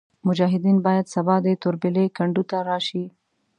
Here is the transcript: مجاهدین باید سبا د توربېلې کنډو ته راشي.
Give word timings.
مجاهدین 0.27 0.77
باید 0.85 1.11
سبا 1.15 1.35
د 1.45 1.47
توربېلې 1.61 2.05
کنډو 2.17 2.43
ته 2.49 2.57
راشي. 2.69 3.05